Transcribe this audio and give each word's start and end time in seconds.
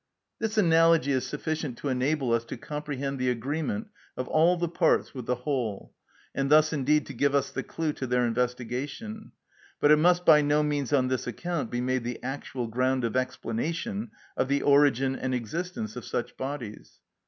This 0.39 0.57
analogy 0.57 1.11
is 1.11 1.27
sufficient 1.27 1.77
to 1.77 1.87
enable 1.89 2.33
us 2.33 2.43
to 2.45 2.57
comprehend 2.57 3.19
the 3.19 3.29
agreement 3.29 3.89
of 4.17 4.27
all 4.27 4.57
the 4.57 4.67
parts 4.67 5.13
with 5.13 5.27
the 5.27 5.35
whole, 5.45 5.93
and 6.33 6.49
thus 6.49 6.73
indeed 6.73 7.05
to 7.05 7.13
give 7.13 7.35
us 7.35 7.51
the 7.51 7.61
clue 7.61 7.93
to 7.93 8.07
their 8.07 8.25
investigation; 8.25 9.31
but 9.79 9.91
it 9.91 9.97
must 9.97 10.25
by 10.25 10.41
no 10.41 10.63
means 10.63 10.91
on 10.91 11.07
this 11.09 11.27
account 11.27 11.69
be 11.69 11.81
made 11.81 12.03
the 12.03 12.17
actual 12.23 12.65
ground 12.65 13.03
of 13.03 13.15
explanation 13.15 14.09
of 14.35 14.47
the 14.47 14.63
origin 14.63 15.15
and 15.15 15.35
existence 15.35 15.95
of 15.95 16.03
such 16.03 16.35
bodies. 16.35 16.99